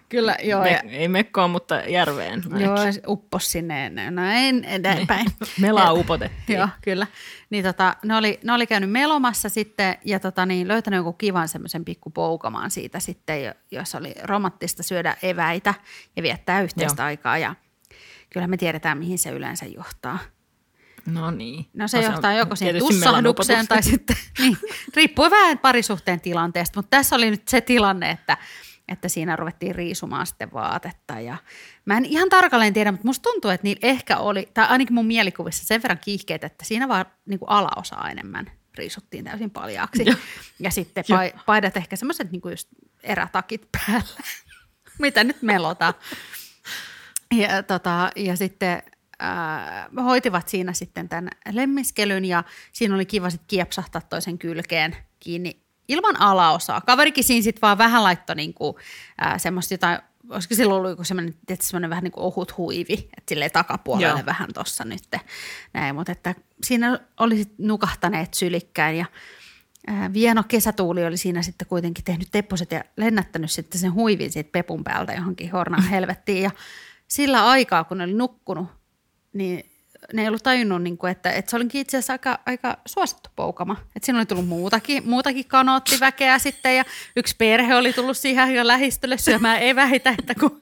Kyllä, 0.08 0.36
joo. 0.42 0.62
Me, 0.62 0.70
Ja, 0.70 0.80
ei 0.90 1.08
mekkoon, 1.08 1.50
mutta 1.50 1.74
järveen. 1.74 2.42
joo, 2.58 2.92
se 2.92 3.02
uppos 3.08 3.52
sinne 3.52 3.90
näin 4.10 4.64
eteenpäin. 4.64 5.26
Melaa 5.60 5.92
upotettiin. 5.92 6.58
Joo, 6.58 6.68
kyllä. 6.82 7.06
Niin 7.50 7.64
tota, 7.64 7.96
ne, 8.04 8.16
oli, 8.16 8.40
ne 8.44 8.52
oli 8.52 8.66
käynyt 8.66 8.90
melomassa 8.90 9.48
sitten 9.48 9.96
ja 10.04 10.20
tota, 10.20 10.46
niin, 10.46 10.68
löytänyt 10.68 10.96
jonkun 10.96 11.18
kivan 11.18 11.48
semmoisen 11.48 11.84
pikku 11.84 12.10
poukamaan 12.10 12.70
siitä 12.70 13.00
sitten, 13.00 13.44
jo- 13.44 13.54
jos 13.70 13.94
oli 13.94 14.14
romanttista 14.22 14.82
syödä 14.82 15.16
eväitä 15.22 15.74
ja 16.16 16.22
viettää 16.22 16.60
yhteistä 16.62 17.02
Joo. 17.02 17.06
aikaa. 17.06 17.38
Ja 17.38 17.54
kyllä 18.30 18.46
me 18.46 18.56
tiedetään, 18.56 18.98
mihin 18.98 19.18
se 19.18 19.30
yleensä 19.30 19.66
johtaa. 19.66 20.18
No 21.06 21.30
niin. 21.30 21.66
No 21.74 21.88
se 21.88 21.98
on 21.98 22.04
johtaa 22.04 22.32
joko 22.32 22.56
siihen 22.56 22.78
tussahdukseen 22.78 23.68
tai 23.68 23.82
sitten, 23.82 24.16
niin, 24.38 24.58
riippuu 24.96 25.30
vähän 25.30 25.58
parisuhteen 25.58 26.20
tilanteesta, 26.20 26.78
mutta 26.78 26.96
tässä 26.96 27.16
oli 27.16 27.30
nyt 27.30 27.48
se 27.48 27.60
tilanne, 27.60 28.10
että, 28.10 28.36
että 28.88 29.08
siinä 29.08 29.36
ruvettiin 29.36 29.74
riisumaan 29.74 30.26
sitten 30.26 30.52
vaatetta 30.52 31.20
ja 31.20 31.36
mä 31.84 31.96
en 31.96 32.04
ihan 32.04 32.28
tarkalleen 32.28 32.72
tiedä, 32.72 32.92
mutta 32.92 33.06
musta 33.06 33.30
tuntuu, 33.30 33.50
että 33.50 33.64
niillä 33.64 33.88
ehkä 33.88 34.16
oli, 34.16 34.48
tai 34.54 34.66
ainakin 34.68 34.94
mun 34.94 35.06
mielikuvissa 35.06 35.64
sen 35.64 35.82
verran 35.82 35.98
kiihkeet, 36.04 36.44
että 36.44 36.64
siinä 36.64 36.88
vaan 36.88 37.06
niin 37.26 37.38
kuin 37.38 37.50
alaosaa 37.50 38.10
enemmän 38.10 38.50
riisuttiin 38.78 39.24
täysin 39.24 39.50
paljaaksi. 39.50 40.06
Joo. 40.06 40.16
Ja 40.60 40.70
sitten 40.70 41.04
pa- 41.04 41.40
paidat 41.46 41.76
ehkä 41.76 41.96
semmoiset 41.96 42.32
niin 42.32 42.42
just 42.50 42.68
erätakit 43.02 43.68
päällä, 43.72 44.20
mitä 44.98 45.24
nyt 45.24 45.42
melotaan. 45.42 45.94
Ja, 47.34 47.62
tota, 47.62 48.10
ja 48.16 48.36
sitten 48.36 48.82
ää, 49.18 49.90
hoitivat 50.04 50.48
siinä 50.48 50.72
sitten 50.72 51.08
tämän 51.08 51.30
lemmiskelyn 51.52 52.24
ja 52.24 52.44
siinä 52.72 52.94
oli 52.94 53.06
kiva 53.06 53.30
sitten 53.30 53.48
kiepsahtaa 53.48 54.00
toisen 54.00 54.38
kylkeen 54.38 54.96
kiinni 55.20 55.67
ilman 55.88 56.20
alaosaa. 56.20 56.80
Kaverikin 56.80 57.24
siinä 57.24 57.42
sitten 57.42 57.62
vaan 57.62 57.78
vähän 57.78 58.02
laittoi 58.02 58.36
niinku, 58.36 58.78
ää, 59.18 59.38
semmoista 59.38 59.74
jotain, 59.74 59.98
olisiko 60.30 60.54
silloin 60.54 60.76
ollut 60.78 60.90
joku 60.90 61.04
semmoinen, 61.04 61.34
semmoinen 61.60 61.90
vähän 61.90 62.04
niin 62.04 62.12
kuin 62.12 62.24
ohut 62.24 62.56
huivi, 62.56 62.92
että 62.92 63.28
silleen 63.28 63.50
takapuolelle 63.50 64.18
Joo. 64.18 64.26
vähän 64.26 64.48
tuossa 64.54 64.84
nyt 64.84 65.02
näin, 65.72 65.94
mutta 65.94 66.12
että 66.12 66.34
siinä 66.64 67.00
oli 67.20 67.44
nukahtaneet 67.58 68.34
sylikkäin 68.34 68.98
ja 68.98 69.06
ää, 69.86 70.12
Vieno 70.12 70.42
kesätuuli 70.48 71.04
oli 71.04 71.16
siinä 71.16 71.42
sitten 71.42 71.68
kuitenkin 71.68 72.04
tehnyt 72.04 72.28
tepposet 72.32 72.72
ja 72.72 72.84
lennättänyt 72.96 73.50
sitten 73.50 73.80
sen 73.80 73.94
huivin 73.94 74.32
siitä 74.32 74.50
pepun 74.52 74.84
päältä 74.84 75.12
johonkin 75.12 75.52
hornaan 75.52 75.88
helvettiin. 75.88 76.42
Ja 76.42 76.50
sillä 77.08 77.46
aikaa, 77.46 77.84
kun 77.84 77.98
ne 77.98 78.04
oli 78.04 78.14
nukkunut, 78.14 78.68
niin 79.32 79.70
ne 80.12 80.22
ei 80.22 80.28
ollut 80.28 80.42
tajunnut, 80.42 80.82
niin 80.82 80.98
kuin, 80.98 81.12
että, 81.12 81.32
että 81.32 81.50
se 81.50 81.56
olikin 81.56 81.80
itse 81.80 81.96
asiassa 81.96 82.12
aika, 82.12 82.38
aika 82.46 82.76
suosittu 82.86 83.30
poukama. 83.36 83.76
Että 83.96 84.06
siinä 84.06 84.18
oli 84.18 84.26
tullut 84.26 84.48
muutakin, 84.48 85.08
muutakin 85.08 85.48
kanoottiväkeä 85.48 86.38
sitten 86.38 86.76
ja 86.76 86.84
yksi 87.16 87.34
perhe 87.38 87.74
oli 87.74 87.92
tullut 87.92 88.16
siihen 88.16 88.54
jo 88.54 88.66
lähistölle 88.66 89.18
syömään. 89.18 89.62
Eväitä, 89.62 90.14
että 90.18 90.34
kun 90.34 90.60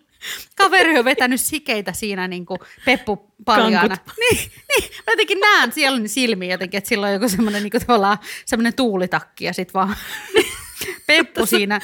kaveri 0.57 0.99
on 0.99 1.05
vetänyt 1.05 1.40
sikeitä 1.40 1.93
siinä 1.93 2.28
niin 2.28 2.47
kuin 2.47 2.59
peppu 2.85 3.35
paljaana. 3.45 3.97
Niin, 4.21 4.50
niin, 4.69 4.90
mä 5.07 5.12
jotenkin 5.12 5.40
näen 5.40 5.73
siellä 5.73 6.09
silmiin 6.09 6.50
jotenkin, 6.50 6.78
että 6.78 6.88
sillä 6.88 7.07
on 7.07 7.12
joku 7.12 7.28
semmoinen 7.28 7.62
niin 7.62 8.19
semmoinen 8.45 8.75
tuulitakki 8.75 9.45
ja 9.45 9.52
sitten 9.52 9.75
vaan 9.75 9.97
peppu 11.07 11.47
siinä. 11.47 11.81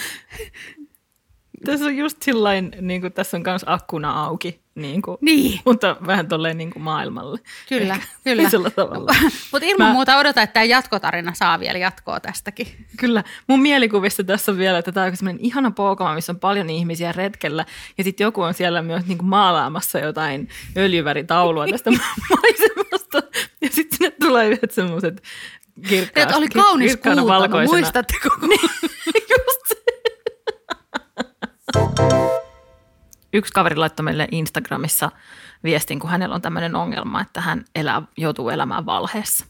tässä 1.65 1.87
on 1.87 1.97
just 1.97 2.23
sillain, 2.23 2.73
niin 2.81 3.01
kuin 3.01 3.13
tässä 3.13 3.37
on 3.37 3.43
myös 3.47 3.65
akkuna 3.67 4.25
auki, 4.25 4.62
niin 4.75 5.03
kuin, 5.03 5.19
Niin. 5.21 5.61
mutta 5.65 5.97
vähän 6.07 6.29
tolleen 6.29 6.59
niin 6.59 6.71
kuin 6.71 6.83
maailmalle. 6.83 7.39
Kyllä, 7.69 7.95
Ehkä 7.95 8.07
kyllä. 8.25 8.71
Tavalla. 8.77 9.15
Mutta 9.53 9.67
ilman 9.69 9.87
Mä- 9.89 9.93
muuta 9.93 10.17
odotan, 10.17 10.43
että 10.45 10.55
tämä 10.55 10.65
jatkotarina 10.65 11.35
saa 11.35 11.61
vielä 11.61 11.79
jatkoa 11.79 12.21
tästäkin. 12.21 12.67
Kyllä. 12.97 13.25
Mun 13.47 13.61
mielikuvissa 13.63 14.25
tässä 14.25 14.53
on 14.53 14.59
vielä, 14.59 14.79
että 14.79 14.93
tämä 14.93 15.07
on 15.07 15.17
semmoinen 15.17 15.45
ihana 15.45 15.71
poukama, 15.71 16.15
missä 16.15 16.33
on 16.33 16.41
paljon 16.41 16.71
ihmisiä 16.71 17.13
retkellä. 17.13 17.65
Ja 17.99 18.05
sitten 18.05 18.25
joku 18.25 18.43
on 18.43 18.55
siellä 18.55 18.83
myös 18.83 19.07
niin 19.07 19.19
kuin 19.19 19.29
maalaamassa 19.29 19.99
jotain 19.99 20.49
öljyväritaulua 20.77 21.67
tästä 21.67 21.91
maisemasta. 22.31 23.23
Ja 23.61 23.69
sitten 23.71 23.99
sinne 23.99 24.11
tulee 24.21 24.49
yhdet 24.49 24.71
semmoiset 24.71 25.23
kirkkaat, 25.89 26.23
Että 26.29 26.37
oli 26.37 26.49
kaunis 26.49 26.97
kultana, 26.97 27.27
valkoisena. 27.27 27.79
muistatteko? 27.79 28.29
Just 29.31 29.61
se. 29.69 29.77
Yksi 33.33 33.53
kaveri 33.53 33.77
laittoi 33.77 34.05
meille 34.05 34.29
Instagramissa 34.31 35.11
viestin, 35.65 36.01
kun 36.01 36.11
hänellä 36.11 36.35
on 36.35 36.43
tämmöinen 36.43 36.77
ongelma, 36.77 37.21
että 37.21 37.41
hän 37.41 37.65
elää, 37.75 38.03
joutuu 38.17 38.49
elämään 38.49 38.87
valheessa. 38.87 39.45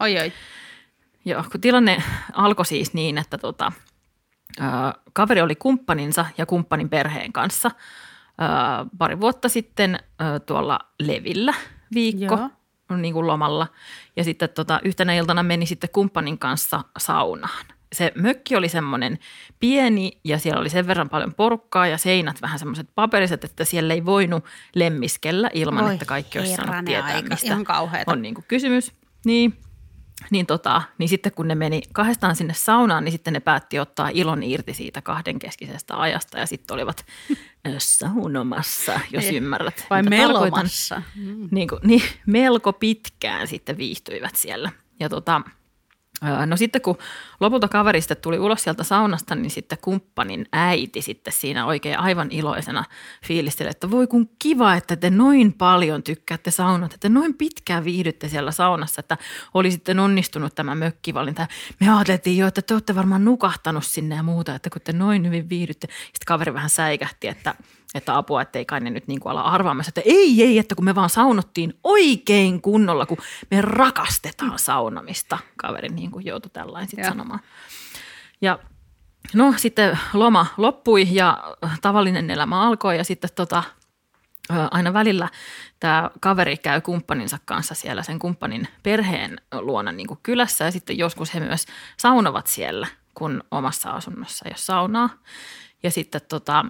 Oi 0.00 0.18
oi. 0.18 0.32
Joo, 1.24 1.44
kun 1.52 1.60
tilanne 1.60 2.02
alkoi 2.32 2.66
siis 2.66 2.94
niin, 2.94 3.18
että 3.18 3.38
tota, 3.38 3.72
ö, 4.60 4.62
kaveri 5.12 5.40
oli 5.40 5.54
kumppaninsa 5.54 6.26
ja 6.38 6.46
kumppanin 6.46 6.88
perheen 6.88 7.32
kanssa 7.32 7.70
ö, 7.70 8.44
pari 8.98 9.20
vuotta 9.20 9.48
sitten 9.48 9.94
ö, 9.94 10.40
tuolla 10.40 10.78
Levillä 10.98 11.54
viikko 11.94 12.38
Joo. 12.90 12.96
niin 12.96 13.14
kuin 13.14 13.26
lomalla. 13.26 13.66
Ja 14.16 14.24
sitten 14.24 14.48
tota, 14.48 14.80
yhtenä 14.84 15.14
iltana 15.14 15.42
meni 15.42 15.66
sitten 15.66 15.90
kumppanin 15.92 16.38
kanssa 16.38 16.80
saunaan. 16.98 17.66
Se 17.92 18.12
mökki 18.14 18.56
oli 18.56 18.68
semmoinen 18.68 19.18
pieni 19.60 20.12
ja 20.24 20.38
siellä 20.38 20.60
oli 20.60 20.68
sen 20.68 20.86
verran 20.86 21.08
paljon 21.08 21.34
porukkaa 21.34 21.86
ja 21.86 21.98
seinät 21.98 22.42
vähän 22.42 22.58
semmoiset 22.58 22.88
paperiset, 22.94 23.44
että 23.44 23.64
siellä 23.64 23.94
ei 23.94 24.04
voinut 24.04 24.44
lemmiskellä 24.74 25.50
ilman, 25.54 25.84
Voi 25.84 25.92
että 25.92 26.04
kaikki 26.04 26.38
olisi 26.38 26.54
saanut 26.54 26.84
tietää, 26.84 27.14
aika, 27.14 27.28
mistä 27.28 27.46
ihan 27.46 27.64
on 28.06 28.22
niin 28.22 28.34
kuin 28.34 28.44
kysymys. 28.48 28.92
Niin, 29.24 29.58
niin, 30.30 30.46
tota, 30.46 30.82
niin 30.98 31.08
sitten 31.08 31.32
kun 31.32 31.48
ne 31.48 31.54
meni 31.54 31.82
kahdestaan 31.92 32.36
sinne 32.36 32.54
saunaan, 32.54 33.04
niin 33.04 33.12
sitten 33.12 33.32
ne 33.32 33.40
päätti 33.40 33.78
ottaa 33.78 34.10
ilon 34.14 34.42
irti 34.42 34.74
siitä 34.74 35.02
kahdenkeskisestä 35.02 36.00
ajasta 36.00 36.38
ja 36.38 36.46
sitten 36.46 36.74
olivat 36.74 37.06
saunomassa, 37.78 39.00
jos 39.12 39.24
Niin. 39.24 39.34
ymmärrät. 39.36 39.86
Vai 39.90 40.02
melomassa. 40.02 41.02
Niin, 41.50 41.68
kuin, 41.68 41.80
niin 41.84 42.02
melko 42.26 42.72
pitkään 42.72 43.46
sitten 43.46 43.78
viihtyivät 43.78 44.36
siellä. 44.36 44.72
Ja 45.00 45.08
tota, 45.08 45.42
no 46.46 46.56
sitten 46.56 46.82
kun 46.82 46.98
lopulta 47.40 47.68
kaveri 47.68 48.00
sitten 48.00 48.16
tuli 48.16 48.38
ulos 48.38 48.62
sieltä 48.62 48.84
saunasta, 48.84 49.34
niin 49.34 49.50
sitten 49.50 49.78
kumppanin 49.80 50.46
äiti 50.52 51.02
sitten 51.02 51.32
siinä 51.32 51.66
oikein 51.66 51.98
aivan 51.98 52.28
iloisena 52.30 52.84
fiilisteli, 53.26 53.68
että 53.68 53.90
voi 53.90 54.06
kun 54.06 54.30
kiva, 54.38 54.74
että 54.74 54.96
te 54.96 55.10
noin 55.10 55.52
paljon 55.52 56.02
tykkäätte 56.02 56.50
saunat, 56.50 56.94
että 56.94 57.08
noin 57.08 57.34
pitkään 57.34 57.84
viihdytte 57.84 58.28
siellä 58.28 58.50
saunassa, 58.50 59.00
että 59.00 59.18
oli 59.54 59.70
sitten 59.70 59.98
onnistunut 59.98 60.54
tämä 60.54 60.74
mökkivalinta. 60.74 61.46
Me 61.80 61.94
ajateltiin 61.94 62.36
jo, 62.36 62.46
että 62.46 62.62
te 62.62 62.74
olette 62.74 62.94
varmaan 62.94 63.24
nukahtanut 63.24 63.84
sinne 63.84 64.16
ja 64.16 64.22
muuta, 64.22 64.54
että 64.54 64.70
kun 64.70 64.82
te 64.82 64.92
noin 64.92 65.26
hyvin 65.26 65.48
viihdytte. 65.48 65.86
Sitten 65.86 66.26
kaveri 66.26 66.54
vähän 66.54 66.70
säikähti, 66.70 67.28
että 67.28 67.54
että 67.94 68.16
apua, 68.16 68.42
ettei 68.42 68.64
kai 68.64 68.80
ne 68.80 68.90
nyt 68.90 69.06
niin 69.06 69.20
kuin 69.20 69.30
ala 69.30 69.40
arvaamassa, 69.40 69.90
että 69.90 70.02
ei, 70.04 70.42
ei, 70.42 70.58
että 70.58 70.74
kun 70.74 70.84
me 70.84 70.94
vaan 70.94 71.10
saunottiin 71.10 71.78
oikein 71.84 72.62
kunnolla, 72.62 73.06
kun 73.06 73.18
me 73.50 73.60
rakastetaan 73.60 74.58
saunomista. 74.58 75.38
Kaveri 75.56 75.88
niin 75.88 76.10
kuin 76.10 76.26
joutui 76.26 76.50
tällainen 76.52 76.88
sitten 76.88 77.08
sanomaan. 77.08 77.40
Ja 78.40 78.58
no 79.34 79.54
sitten 79.56 79.98
loma 80.12 80.46
loppui 80.56 81.08
ja 81.10 81.38
tavallinen 81.82 82.30
elämä 82.30 82.62
alkoi 82.62 82.96
ja 82.96 83.04
sitten 83.04 83.30
tota, 83.34 83.62
aina 84.70 84.92
välillä 84.92 85.28
tämä 85.80 86.10
kaveri 86.20 86.56
käy 86.56 86.80
kumppaninsa 86.80 87.38
kanssa 87.44 87.74
siellä 87.74 88.02
sen 88.02 88.18
kumppanin 88.18 88.68
perheen 88.82 89.40
luona 89.60 89.92
niin 89.92 90.06
kuin 90.06 90.20
kylässä 90.22 90.64
ja 90.64 90.70
sitten 90.70 90.98
joskus 90.98 91.34
he 91.34 91.40
myös 91.40 91.66
saunovat 91.96 92.46
siellä, 92.46 92.86
kun 93.14 93.44
omassa 93.50 93.90
asunnossa 93.90 94.44
ei 94.44 94.50
ole 94.50 94.56
saunaa. 94.56 95.10
Ja 95.82 95.90
sitten 95.90 96.20
tota, 96.28 96.64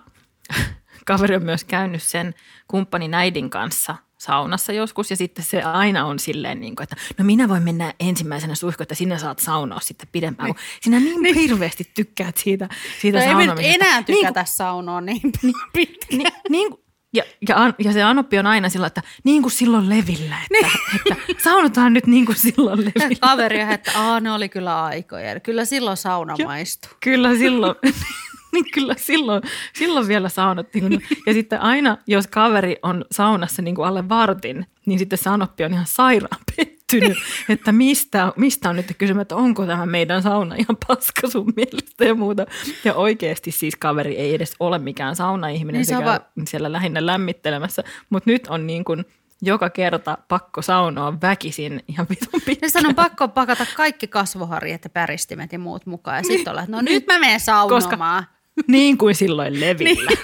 kaveri 1.11 1.37
on 1.37 1.45
myös 1.45 1.65
käynyt 1.65 2.03
sen 2.03 2.35
kumppanin 2.69 3.15
äidin 3.15 3.51
kanssa 3.51 3.97
saunassa 4.19 4.73
joskus 4.73 5.11
ja 5.11 5.17
sitten 5.17 5.45
se 5.45 5.63
aina 5.63 6.05
on 6.05 6.19
silleen, 6.19 6.61
niin 6.61 6.77
kuin, 6.77 6.83
että 6.85 6.97
no 7.19 7.25
minä 7.25 7.49
voin 7.49 7.63
mennä 7.63 7.95
ensimmäisenä 8.01 8.55
suihkuun, 8.55 8.83
että 8.85 8.95
sinä 8.95 9.19
saat 9.19 9.39
saunoa 9.39 9.81
sitten 9.81 10.09
pidempään, 10.13 10.49
kun 10.49 10.63
sinä 10.81 11.01
niin 11.01 11.35
hirveästi 11.35 11.91
tykkäät 11.95 12.37
siitä, 12.37 12.69
siitä 13.01 13.19
No 13.19 13.41
ei 13.41 13.47
nyt 13.47 13.57
enää 13.63 14.03
Niin 14.09 14.19
tykätä 14.19 14.45
saunoa 14.45 15.01
niin 15.09 15.21
pitkään. 15.73 16.19
Ni, 16.19 16.25
niin, 16.49 16.73
ja, 17.13 17.23
ja, 17.49 17.57
An- 17.57 17.75
ja 17.79 17.93
se 17.93 18.03
Anoppi 18.03 18.39
on 18.39 18.47
aina 18.47 18.69
sillä, 18.69 18.87
että 18.87 19.03
niin 19.25 19.43
kuin 19.43 19.53
silloin 19.53 19.89
levillä, 19.89 20.37
että, 20.51 20.79
että 21.09 21.43
saunotaan 21.45 21.93
nyt 21.93 22.07
niin 22.07 22.27
kuin 22.27 22.37
silloin 22.37 22.79
levillä. 22.95 23.17
Kaveri, 23.21 23.61
että 23.61 23.93
Aa, 23.95 24.21
ne 24.21 24.33
oli 24.33 24.49
kyllä 24.49 24.85
aikoja. 24.85 25.41
Kyllä 25.41 25.65
silloin 25.65 25.97
sauna 25.97 26.35
maistuu. 26.45 26.91
Kyllä 27.01 27.35
silloin, 27.35 27.75
niin 28.53 28.65
kyllä 28.75 28.95
silloin, 28.99 29.43
silloin 29.75 30.09
vielä 30.09 30.29
saunottiin. 30.29 31.03
Ja 31.27 31.33
sitten 31.33 31.61
aina, 31.61 31.97
jos 32.07 32.27
kaveri 32.27 32.77
on 32.83 33.05
saunassa 33.13 33.63
niin 33.63 33.75
kuin 33.75 33.89
alle 33.89 34.09
vartin, 34.09 34.67
niin 34.87 34.99
sitten 34.99 35.19
se 35.19 35.31
Anoppi 35.31 35.65
on 35.65 35.73
ihan 35.73 35.87
sairaan 35.89 36.41
pettynyt, 36.57 37.19
että 37.49 37.73
mistä, 37.73 38.33
mistä 38.37 38.69
on 38.71 38.77
nyt 38.77 38.95
kysymys, 38.99 39.23
että 39.23 39.37
onko 39.37 39.67
tämä 39.67 39.87
meidän 39.87 40.23
sauna 40.23 40.55
ihan 40.55 40.77
paska 40.89 41.29
sun 41.29 41.53
mielestä 41.57 42.05
ja 42.05 42.15
muuta. 42.15 42.47
Ja 42.85 42.95
oikeasti 42.95 43.51
siis 43.51 43.77
kaveri 43.77 44.17
ei 44.17 44.35
edes 44.35 44.53
ole 44.61 44.79
mikään 44.79 45.17
saunaihminen, 45.17 45.81
Niin 45.81 45.89
niin 45.89 45.99
se 45.99 46.05
va- 46.05 46.21
siellä 46.47 46.73
lähinnä 46.73 47.07
lämmittelemässä, 47.07 47.85
mutta 48.11 48.31
nyt 48.31 48.47
on 48.47 48.67
niin 48.67 48.85
kuin 48.85 49.05
joka 49.43 49.71
kerta 49.71 50.19
pakko 50.29 50.63
saunoa 50.63 51.21
väkisin 51.23 51.85
ihan 51.89 52.07
vitun 52.11 52.29
Ja 52.35 52.41
pitkään. 52.47 52.87
on 52.87 52.95
pakko 52.95 53.29
pakata 53.29 53.67
kaikki 53.77 54.07
kasvoharjat 54.09 54.85
ja 54.85 54.91
päristimet 54.91 55.53
ja 55.53 55.59
muut 55.59 55.87
mukaan. 55.87 56.17
Ja 56.17 56.23
sitten 56.23 56.51
olla, 56.51 56.63
että 56.63 56.77
no 56.77 56.83
nyt 56.83 57.07
mä 57.07 57.19
menen 57.19 57.41
saunomaan. 57.41 58.27
Niin 58.67 58.99
kuin 58.99 59.15
silloin 59.15 59.61
levillä. 59.61 60.11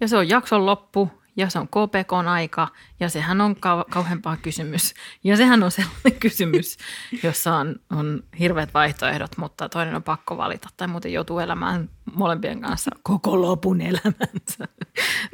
Ja 0.00 0.08
se 0.08 0.16
on 0.16 0.28
jakson 0.28 0.66
loppu 0.66 1.10
ja 1.36 1.50
se 1.50 1.58
on 1.58 1.68
KPKn 1.68 2.28
aika 2.28 2.68
ja 3.00 3.08
sehän 3.08 3.40
on 3.40 3.56
kau- 3.56 3.90
kauheampaa 3.90 4.36
kysymys. 4.36 4.94
Ja 5.24 5.36
sehän 5.36 5.62
on 5.62 5.70
sellainen 5.70 6.20
kysymys, 6.20 6.76
jossa 7.22 7.54
on, 7.54 7.76
on 7.90 8.22
hirveät 8.38 8.74
vaihtoehdot, 8.74 9.36
mutta 9.36 9.68
toinen 9.68 9.94
on 9.94 10.02
pakko 10.02 10.36
valita 10.36 10.68
tai 10.76 10.88
muuten 10.88 11.12
joutuu 11.12 11.38
elämään 11.38 11.90
molempien 12.14 12.60
kanssa 12.60 12.90
koko 13.02 13.42
lopun 13.42 13.80
elämänsä. 13.80 14.68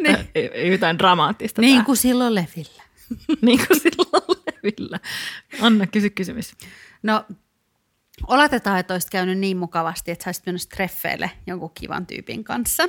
niin. 0.02 0.70
Jotain 0.72 0.98
dramaattista. 0.98 1.60
Niin 1.60 1.76
tää. 1.76 1.84
kuin 1.84 1.96
silloin 1.96 2.34
Levillä. 2.34 2.82
niin 3.42 3.66
kuin 3.66 3.80
silloin 3.80 4.41
levillä. 4.62 5.00
Anna, 5.60 5.86
kysy 5.86 6.10
kysymys. 6.10 6.52
No, 7.02 7.24
oletetaan, 8.26 8.78
että 8.78 8.94
olisit 8.94 9.10
käynyt 9.10 9.38
niin 9.38 9.56
mukavasti, 9.56 10.10
että 10.10 10.24
sä 10.24 10.28
olisit 10.28 10.46
mennyt 10.46 10.68
treffeille 10.68 11.30
jonkun 11.46 11.70
kivan 11.74 12.06
tyypin 12.06 12.44
kanssa. 12.44 12.82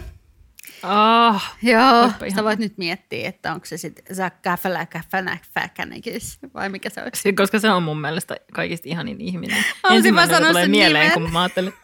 Ah, 0.84 1.58
Joo, 1.62 2.02
Oispa 2.04 2.30
sä 2.36 2.44
voit 2.44 2.60
nyt 2.60 2.78
miettiä, 2.78 3.30
että 3.30 3.54
onko 3.54 3.66
se 3.66 3.78
sitten 3.78 4.16
Gaffala, 4.44 4.88
Fäkänekis, 5.54 6.40
vai 6.54 6.70
mikä 6.70 6.90
se 6.90 7.02
olisi. 7.04 7.34
Koska 7.34 7.60
se 7.60 7.70
on 7.72 7.84
mun 7.84 8.02
mielestä 8.02 8.36
kaikista 8.54 8.90
ihanin 8.90 9.22
ihminen. 9.22 9.58
mä 9.90 9.96
Ensimmäinen, 9.96 10.36
sanoa 10.36 10.50
tulee 10.50 10.64
sen 10.64 10.72
mieleen, 10.72 11.10
nimen. 11.10 11.22
kun 11.24 11.34
mä 11.34 11.42
ajattelin. 11.42 11.74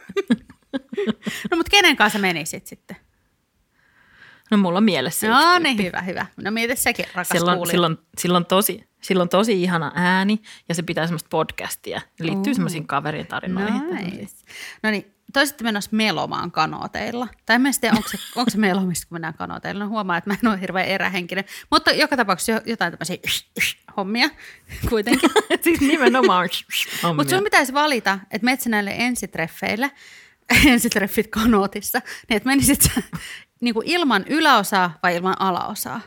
No, 1.51 1.58
mutta 1.58 1.69
kenen 1.72 1.96
kanssa 1.96 2.19
menisit 2.19 2.67
sitten? 2.67 2.98
No 4.51 4.58
mulla 4.58 4.77
on 4.77 4.84
mielessä 4.84 5.27
No 5.27 5.60
niin, 5.60 5.84
hyvä, 5.84 6.01
hyvä. 6.01 6.25
No 6.38 6.51
mieti 6.51 6.75
sekin, 6.75 7.05
rakas 7.13 7.29
Silloin, 7.29 7.58
kuulija. 7.58 7.72
silloin, 7.72 7.98
silloin, 8.17 8.46
tosi, 8.46 8.88
silloin 9.01 9.29
tosi 9.29 9.63
ihana 9.63 9.91
ääni 9.96 10.41
ja 10.70 10.75
se 10.75 10.84
pitää 10.84 11.08
semmoista 11.08 11.29
podcastia. 11.29 12.01
Liittyy 12.20 12.51
Oo. 12.51 12.53
semmoisiin 12.53 12.88
kaverin 12.88 13.27
tarinoihin. 13.27 13.88
Nice. 13.89 14.36
No 14.84 14.91
niin, 14.91 15.13
te 15.34 15.39
olisitte 15.39 15.63
menossa 15.63 15.89
melomaan 15.94 16.51
kanooteilla. 16.51 17.27
Tai 17.46 17.56
en 17.56 17.63
tiedä, 17.82 17.96
onko 17.96 18.10
se, 18.10 18.18
onko 18.39 18.50
se 18.50 18.58
melomista, 18.58 19.08
kun 19.08 19.15
mennään 19.15 19.34
kanooteilla. 19.34 19.84
No 19.84 19.89
huomaa, 19.89 20.18
että 20.18 20.29
mä 20.29 20.38
en 20.44 20.50
ole 20.50 20.62
hirveän 20.62 20.88
erähenkinen. 20.88 21.44
Mutta 21.72 21.91
joka 21.91 22.18
tapauksessa 22.18 22.62
jotain 22.65 22.94
tämmöisiä 22.94 23.18
hommia 23.98 24.29
kuitenkin. 24.89 25.29
siis 25.63 25.82
nimenomaan 25.82 26.50
Mutta 27.15 27.36
sun 27.36 27.44
pitäisi 27.44 27.74
valita, 27.74 28.20
että 28.32 28.46
menet 28.46 28.65
näille 28.65 28.94
ensitreffeille, 28.98 29.91
ensitreffit 30.65 31.27
kanootissa, 31.27 32.01
niin 32.29 32.38
että 32.38 32.50
menisit 32.50 32.82
sä 32.82 33.01
niin 33.62 33.74
kuin 33.74 33.88
ilman 33.88 34.25
yläosaa 34.27 35.00
vai 35.03 35.15
ilman 35.15 35.36
alaosaa. 35.41 36.01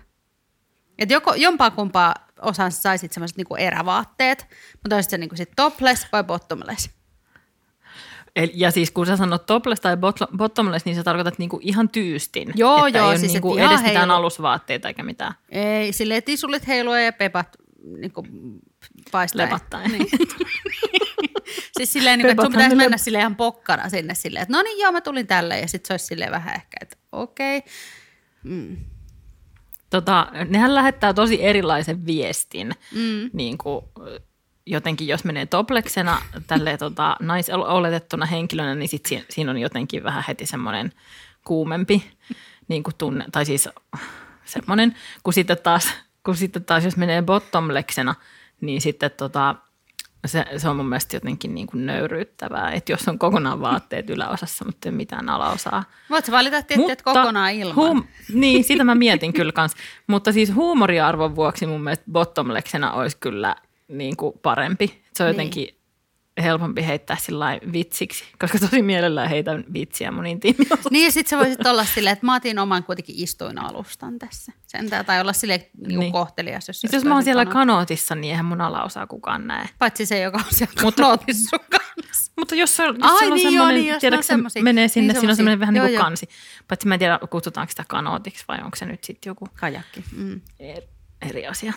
Et 0.98 1.10
joko, 1.10 1.34
jompaa 1.34 1.70
kumpaa 1.70 2.14
osaan 2.42 2.72
saisit 2.72 3.12
semmoiset 3.12 3.36
niin 3.36 3.58
erävaatteet, 3.58 4.46
mutta 4.82 4.96
olisit 4.96 5.10
se 5.10 5.18
niin 5.18 5.28
kuin 5.28 5.36
sit 5.36 5.50
topless 5.56 6.06
vai 6.12 6.24
bottomless. 6.24 6.90
Eli, 8.36 8.52
ja 8.54 8.70
siis 8.70 8.90
kun 8.90 9.06
sä 9.06 9.16
sanot 9.16 9.46
topless 9.46 9.80
tai 9.80 9.96
bottomless, 10.36 10.84
niin 10.84 10.96
sä 10.96 11.02
tarkoitat 11.02 11.38
niinku 11.38 11.58
ihan 11.62 11.88
tyystin. 11.88 12.52
Joo, 12.54 12.86
että 12.86 12.98
joo. 12.98 13.12
Ei 13.12 13.18
siis 13.18 13.32
niinku 13.32 13.56
edes 13.56 13.82
mitään 13.82 14.08
heilu- 14.08 14.12
alusvaatteita 14.12 14.88
eikä 14.88 15.02
mitään 15.02 15.34
Ei, 15.48 15.92
silleen 15.92 16.22
tisulit 16.22 16.66
heilua 16.66 17.00
ja 17.00 17.12
pepat 17.12 17.48
niin 17.98 18.12
kuin 18.12 18.26
paistaa. 19.10 19.44
lepattaen. 19.44 19.92
Niin. 19.92 20.06
siis 21.76 21.92
silleen, 21.92 22.18
niin 22.18 22.24
kuin, 22.26 22.30
että 22.30 22.42
sun 22.42 22.52
pitäisi 22.52 22.76
mennä 22.76 22.96
silleen 22.96 23.20
ihan 23.20 23.36
pokkana 23.36 23.88
sinne 23.88 24.14
silleen, 24.14 24.42
että 24.42 24.56
no 24.56 24.62
niin 24.62 24.78
joo, 24.78 24.92
mä 24.92 25.00
tulin 25.00 25.26
tälle 25.26 25.58
ja 25.58 25.68
sitten 25.68 25.88
se 25.88 25.92
olisi 25.92 26.06
silleen 26.06 26.32
vähän 26.32 26.54
ehkä, 26.54 26.76
että 26.80 26.96
okei. 27.12 27.58
Okay. 27.58 27.72
Tota, 29.92 30.26
nehän 30.48 30.74
lähettää 30.74 31.14
tosi 31.14 31.44
erilaisen 31.44 32.06
viestin. 32.06 32.74
Mm. 32.94 33.30
Niin 33.32 33.58
kuin, 33.58 33.84
jotenkin 34.66 35.08
jos 35.08 35.24
menee 35.24 35.46
topleksena 35.46 36.22
tälle 36.46 36.76
tota, 36.76 37.16
naisoletettuna 37.20 38.26
henkilönä, 38.26 38.74
niin 38.74 38.88
sit 38.88 39.06
siinä, 39.06 39.24
siinä 39.30 39.50
on 39.50 39.58
jotenkin 39.58 40.04
vähän 40.04 40.24
heti 40.28 40.46
semmoinen 40.46 40.92
kuumempi 41.44 42.10
niin 42.68 42.82
kuin 42.82 42.94
tunne, 42.98 43.24
tai 43.32 43.44
siis 43.44 43.68
semmoinen, 44.44 44.96
kun 45.22 45.32
sitten 45.32 45.58
taas, 45.62 45.94
kun 46.24 46.36
sitten 46.36 46.64
taas 46.64 46.84
jos 46.84 46.96
menee 46.96 47.22
bottomleksena, 47.22 48.14
niin 48.60 48.80
sitten 48.80 49.10
tota, 49.10 49.54
se, 50.26 50.44
se 50.56 50.68
on 50.68 50.76
mun 50.76 50.88
mielestä 50.88 51.16
jotenkin 51.16 51.54
niin 51.54 51.66
kuin 51.66 51.86
nöyryyttävää, 51.86 52.70
että 52.70 52.92
jos 52.92 53.08
on 53.08 53.18
kokonaan 53.18 53.60
vaatteet 53.60 54.10
yläosassa, 54.10 54.64
mutta 54.64 54.88
ei 54.88 54.92
mitään 54.92 55.28
alaosaa. 55.28 55.84
Voit 56.10 56.30
valita 56.30 56.62
tietysti, 56.62 56.92
että 56.92 57.04
kokonaan 57.04 57.52
ilman. 57.52 57.76
Hum, 57.76 58.04
niin, 58.34 58.64
sitä 58.64 58.84
mä 58.84 58.94
mietin 58.94 59.32
kyllä 59.32 59.52
kans. 59.52 59.74
Mutta 60.06 60.32
siis 60.32 60.54
huumoriarvon 60.54 61.36
vuoksi 61.36 61.66
mun 61.66 61.80
mielestä 61.84 62.04
bottomleksena 62.12 62.92
olisi 62.92 63.16
kyllä 63.20 63.56
niin 63.88 64.16
kuin 64.16 64.38
parempi. 64.42 65.02
Se 65.14 65.22
on 65.22 65.26
Niin. 65.26 65.34
jotenkin 65.34 65.68
helpompi 66.42 66.86
heittää 66.86 67.16
sillä 67.20 67.58
vitsiksi, 67.72 68.24
koska 68.38 68.58
tosi 68.58 68.82
mielellään 68.82 69.28
heitän 69.28 69.64
vitsiä 69.72 70.10
mun 70.10 70.26
intiimiosassa. 70.26 70.88
Niin 70.90 71.04
ja 71.04 71.12
sitten 71.12 71.30
sä 71.30 71.38
voisit 71.44 71.66
olla 71.66 71.84
silleen, 71.84 72.12
että 72.12 72.26
mä 72.26 72.34
otin 72.34 72.58
oman 72.58 72.84
kuitenkin 72.84 73.14
istuinalustan 73.18 74.18
tässä. 74.18 74.52
Sentään, 74.66 75.04
tai 75.04 75.20
olla 75.20 75.32
silleen 75.32 75.60
niin 75.86 76.00
Niin. 76.00 76.12
kohtelias. 76.12 76.68
Jos, 76.68 76.80
Sitten 76.80 76.98
jos 76.98 77.04
mä 77.04 77.14
oon 77.14 77.22
siellä 77.24 77.46
kanootissa, 77.46 78.14
niin 78.14 78.30
eihän 78.30 78.44
mun 78.44 78.60
alaosaa 78.60 79.06
kukaan 79.06 79.46
näe. 79.46 79.68
Paitsi 79.78 80.06
se, 80.06 80.20
joka 80.20 80.38
on 80.38 80.44
siellä 80.50 80.72
Mutta- 80.82 81.02
kanootissa 81.02 81.48
sun 81.58 81.66
kanssa. 81.70 82.32
Mutta 82.38 82.54
jos, 82.54 82.80
on, 82.80 82.86
jos 82.86 83.12
Ai 83.22 83.28
on 83.28 83.34
niin, 83.34 83.42
joo, 83.44 83.50
semmoinen, 83.52 83.74
niin, 83.82 83.92
jos 83.92 84.00
tiedätkö, 84.00 84.22
se 84.22 84.26
semmosia. 84.26 84.62
menee 84.62 84.88
sinne, 84.88 85.12
Niin, 85.12 85.20
siinä 85.20 85.30
on 85.32 85.36
semmoinen 85.36 85.60
vähän 85.60 85.74
semmosia. 85.74 85.88
niin 85.90 85.98
kuin 85.98 85.98
Joo, 85.98 86.00
joo. 86.00 86.10
kansi. 86.10 86.28
Paitsi 86.68 86.88
mä 86.88 86.94
en 86.94 86.98
tiedä, 87.00 87.18
kutsutaanko 87.30 87.70
sitä 87.70 87.84
kanootiksi 87.88 88.44
vai 88.48 88.58
onko 88.64 88.76
se 88.76 88.86
nyt 88.86 89.04
sitten 89.04 89.30
joku 89.30 89.48
Kajakki. 89.60 90.04
Mm. 90.16 90.40
er- 90.60 90.88
eri 91.28 91.46
asia. 91.46 91.72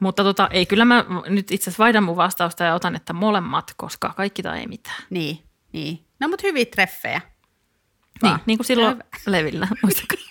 Mutta 0.00 0.24
tota, 0.24 0.48
ei, 0.50 0.66
kyllä 0.66 0.84
mä 0.84 1.04
nyt 1.28 1.50
itse 1.50 1.70
asiassa 1.70 1.82
vaihdan 1.82 2.04
mun 2.04 2.16
vastausta 2.16 2.64
ja 2.64 2.74
otan, 2.74 2.96
että 2.96 3.12
molemmat, 3.12 3.74
koska 3.76 4.12
kaikki 4.16 4.42
tai 4.42 4.58
ei 4.58 4.66
mitään. 4.66 5.02
Niin, 5.10 5.38
niin. 5.72 6.04
No 6.20 6.28
mutta 6.28 6.46
hyviä 6.46 6.64
treffejä. 6.64 7.18
Niin, 7.18 8.22
Vaan. 8.22 8.36
Niin, 8.36 8.42
niin 8.46 8.58
kuin 8.58 8.66
silloin 8.66 8.94
Hyvä. 8.94 9.04
Levillä, 9.38 9.68
muistakaa. 9.82 10.18